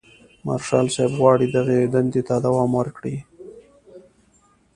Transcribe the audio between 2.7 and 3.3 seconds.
ورکړي.